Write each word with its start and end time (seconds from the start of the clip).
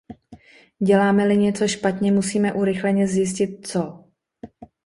Děláme-li 0.85 1.37
něco 1.37 1.67
špatně, 1.67 2.11
musíme 2.11 2.53
urychleně 2.53 3.07
zjistit 3.07 3.67
co. 3.67 4.03